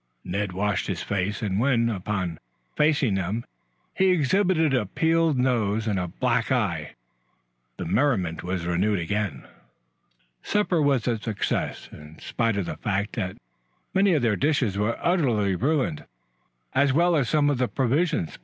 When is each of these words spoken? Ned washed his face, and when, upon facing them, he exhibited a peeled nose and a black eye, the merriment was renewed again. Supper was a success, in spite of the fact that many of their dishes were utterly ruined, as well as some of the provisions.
Ned 0.23 0.51
washed 0.53 0.87
his 0.87 1.03
face, 1.03 1.43
and 1.43 1.59
when, 1.59 1.87
upon 1.87 2.39
facing 2.75 3.13
them, 3.13 3.45
he 3.93 4.09
exhibited 4.09 4.73
a 4.73 4.87
peeled 4.87 5.37
nose 5.37 5.85
and 5.85 5.99
a 5.99 6.07
black 6.07 6.51
eye, 6.51 6.95
the 7.77 7.85
merriment 7.85 8.41
was 8.41 8.65
renewed 8.65 8.97
again. 8.97 9.45
Supper 10.41 10.81
was 10.81 11.07
a 11.07 11.19
success, 11.19 11.87
in 11.91 12.17
spite 12.17 12.57
of 12.57 12.65
the 12.65 12.77
fact 12.77 13.13
that 13.17 13.37
many 13.93 14.15
of 14.15 14.23
their 14.23 14.35
dishes 14.35 14.75
were 14.75 14.97
utterly 15.03 15.53
ruined, 15.55 16.05
as 16.73 16.91
well 16.93 17.15
as 17.15 17.29
some 17.29 17.51
of 17.51 17.59
the 17.59 17.67
provisions. 17.67 18.39